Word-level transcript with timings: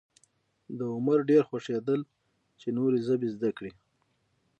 د 0.77 0.79
عمر 0.95 1.19
ډېر 1.29 1.43
خوښېدل 1.49 2.01
چې 2.59 2.67
نورې 2.77 2.99
ژبې 3.07 3.27
زده 3.35 3.49
کړي. 3.57 3.71